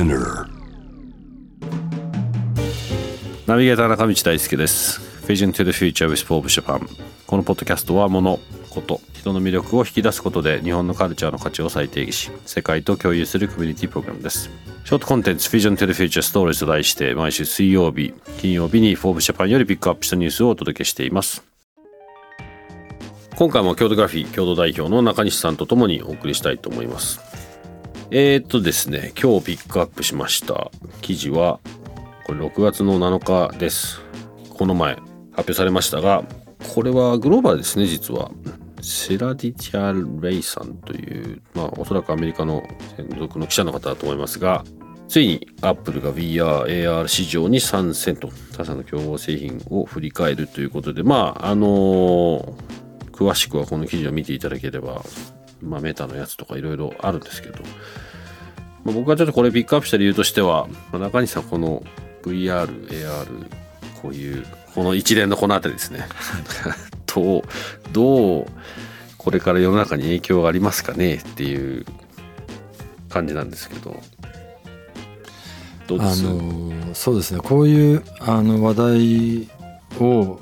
[0.00, 0.06] ナ
[3.58, 4.98] ビゲーター中道大輔です。
[5.26, 6.88] Vision to the Future with Bob Japan
[7.26, 14.48] このポッドキャストは物こと人の魅力を引き出すことで日本のカルチャーの価値を再定義し世界と共有するコミュニティプログラムです。
[14.84, 21.44] ショートコンテンツ Vision to the Future Stories と題して毎週水曜日金曜日に Forbes Japan よりピックアップしたニュースをお届けしています。
[23.36, 27.39] 今回も京都グラフィー共同代表の中西さんとともにお送りしたいと思います。
[28.12, 30.72] えー、っとですね今日ピックアップしました。
[31.00, 31.60] 記事は
[32.24, 34.00] これ6月の7日です。
[34.52, 36.24] この前発表されましたが
[36.74, 38.32] これはグローバルですね実は。
[38.82, 42.66] セラディティア・レイさんという、まあ、おそらくアメリカの
[42.96, 44.64] 専属の記者の方だと思いますが
[45.06, 48.30] ついにアップルが VR、AR 市場に参戦と。
[48.56, 52.54] 他社の競合製品を振り返るということでまああのー、
[53.12, 55.04] 詳しくはこの記事を見ていただければ、
[55.62, 57.62] まあ、メタのやつとかいろいろあるんですけど、
[58.84, 61.82] まあ、僕はちょっとこれピックアップした理由としては、まあ、中西さんこの
[62.22, 63.46] VR、AR
[64.02, 66.06] こういうこの一連のこの辺りですね。
[67.12, 67.42] どう
[67.92, 68.46] どう
[69.18, 71.84] これから世の中に影響がありますかねっていう
[73.08, 74.00] 感じなんですけど
[75.88, 76.26] どうです？
[76.26, 77.40] あのそうですね。
[77.40, 79.48] こういうあの話題
[80.00, 80.40] を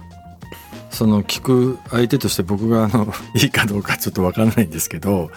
[0.98, 5.30] その聞く相手として僕があの いいかどうかちょっと分かんないんですけど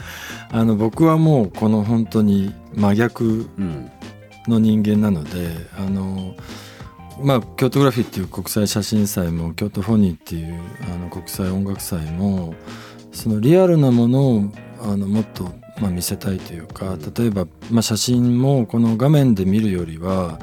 [0.49, 3.47] あの僕はもうこの本当に真逆
[4.47, 6.35] の人間なので、うん、あの
[7.21, 10.59] まあ、京都グラフィーっていう国際写真祭も京都フォニーっていう
[10.91, 12.55] あの国際音楽祭も
[13.11, 20.39] そのリアルなものをあのもっとまあ見せたいというか例えばまあ写真もこの画面で見るよりは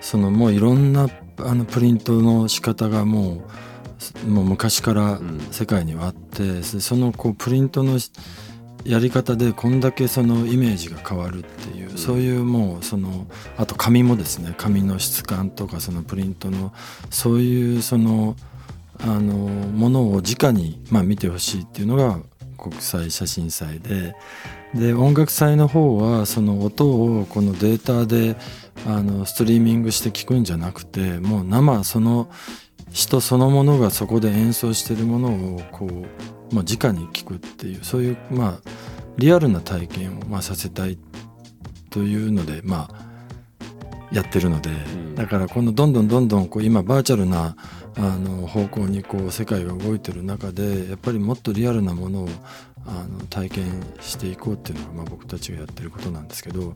[0.00, 1.10] そのもういろんな
[1.40, 3.42] あのプリントの仕方がもう
[4.26, 5.20] もう昔から
[5.50, 7.98] 世界にはあって、そのこうプリントの
[8.84, 13.26] やり方でこんだけそのイメージが変わるっていう、そういうもうその
[13.56, 16.72] あと紙もですね紙の質感とかそのプリントの
[17.10, 18.36] そういうその
[19.00, 22.18] あのものを直にまあ見てほしいっていうのが
[22.58, 24.14] 国際写真祭で。
[24.74, 28.36] で音楽祭の方はその音をこのデータで
[28.86, 32.30] あのストリーミングして聞くんじゃなくてもう生その
[32.92, 38.70] 人そのものがそこで演奏してるものをこうまあ、直に聞くっていうそういうまあ
[39.16, 40.98] リアルな体験をまあさせたい
[41.90, 43.12] というのでまあ
[44.12, 47.56] やってるので、うん、だからこのどんどんどんどんこう今バーチャルな
[47.96, 52.28] あの方向にこう世界が動いてる中でやっぱりもっとリアルなものを
[52.86, 56.74] あの体験していこうっていうのがまあ僕たちがやってることなんですけど。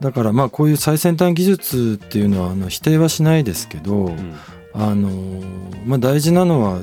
[0.00, 4.34] だからまあこういう最先端技術っていうのはあの否定はしないですけど、うん、
[4.74, 5.42] あの
[5.86, 6.82] まあ大事なのは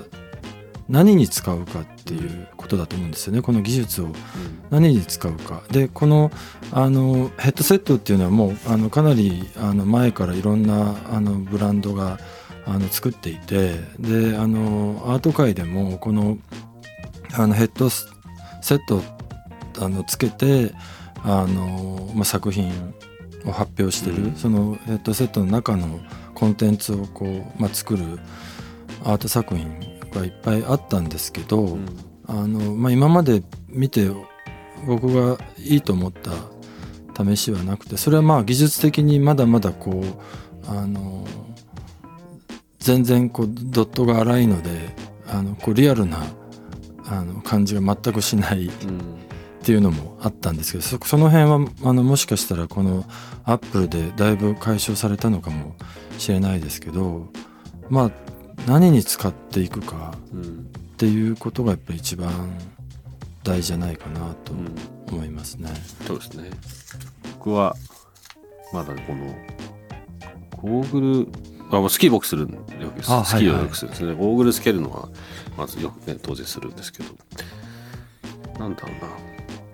[0.89, 3.41] 何に使うかっていうことだと思うんですよね。
[3.41, 4.09] この技術を
[4.69, 5.63] 何に使うか。
[5.71, 6.31] でこの
[6.71, 12.19] あのヘッドセットっていうのはもうあのかなりあの前からいろんなあのブランドが
[12.65, 16.37] あの作っていてであのアート界でもこの
[17.33, 18.05] あのヘッドセ
[18.75, 19.01] ット
[19.79, 20.73] あのつけて
[21.23, 22.71] あの、まあ、作品
[23.45, 25.99] を発表してる、うん、そのヘッドセットの中の
[26.41, 28.17] コンテンツをこう、まあ、作る
[29.03, 29.69] アート作品
[30.11, 31.85] がいっぱいあったんですけど、うん、
[32.25, 34.09] あのまあ、今まで見て
[34.87, 36.31] 僕がいいと思った
[37.23, 41.27] 試しはなくてそれはまあ技術的にまだまだこうあの
[42.79, 44.95] 全然こうドットが荒いので
[45.27, 46.23] あのこうリアルな
[47.05, 48.69] あの感じが全くしない、っ
[49.63, 53.05] ていうのもあったんですけどその辺はあのもしかしたらこの
[53.43, 55.75] アップルでだいぶ解消されたのかも
[56.21, 57.27] しれないですけど
[57.89, 58.11] まあ
[58.67, 60.13] 何に使っていくか
[60.93, 62.31] っていうことがやっぱり一番
[63.43, 64.53] 大事じゃないかなと
[65.11, 65.71] 思いますね。
[66.01, 66.51] うん、そうですね。
[67.39, 67.75] 僕は
[68.71, 69.35] まだこの
[70.61, 72.59] ゴーグルあスキー僕するんよ。
[72.95, 75.09] くスキーをよくするんですね、はいはい、ゴーグルつけるのは
[75.57, 77.15] まずよくね当然するんですけど。
[78.59, 78.91] なんだろう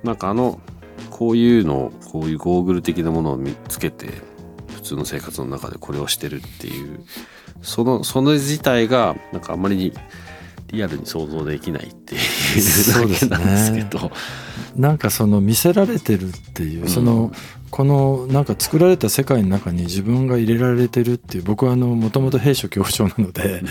[0.05, 0.11] な。
[0.11, 0.61] なんかあの
[1.09, 4.36] こういうのこういうゴーグル的なものを見つけて普
[4.87, 7.03] 通の生活の中でこれをしてるっていう
[7.61, 9.93] そのそれ自体がなんかあんまり
[10.67, 14.11] リアルに想像できないっていうだけなんですけど、ね、
[14.75, 17.31] なんかその見せられてるっていう、その
[17.69, 23.61] このなんか作られた世界の中に自分が入れられてるっていう僕はもともと兵所恐怖症なので、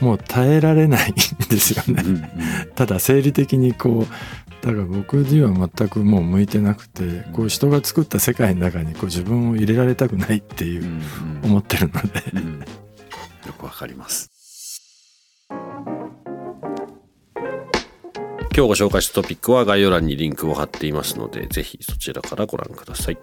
[0.00, 2.30] もう耐えられないんですよね。
[2.76, 11.00] ただ生理的にこうだから僕には全くもう向いてなくてこう人が作った世界の中にこう自分を入れられたくないっていう
[11.42, 12.08] 思ってるので、
[13.46, 14.30] よくわかります。
[18.58, 23.18] 今日ご紹介したトピックは概要欄にリンクを貼っていますので、ぜひそちらからご覧ください。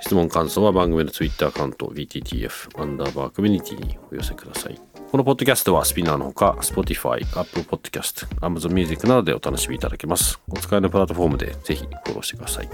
[0.00, 4.80] 質問感想は番組の Twitter アカウント BTTF アンダーバーコミュニティにお寄せください。
[5.10, 10.40] このポッドキャストはスピナーのほか Spotify、Apple Podcast、Amazon Music などでお楽しみいただけます。
[10.48, 12.68] お使いのプラットフォームでぜひフォローしてください。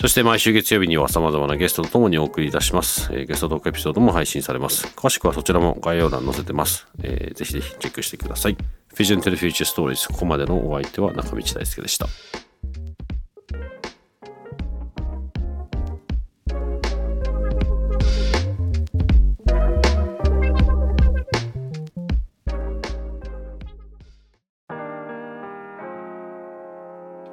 [0.00, 3.08] そして毎週月曜日には様々なゲストとともにお送り出します。
[3.12, 4.86] えー、ゲストトークエピソードも配信されます。
[4.94, 6.86] 詳しくはそちらも概要欄に載せてます。
[7.02, 8.56] えー、ぜひぜひチェックしてください。
[8.94, 12.06] Vision to the Future Stories ここまでのお相手は中道大輔でした。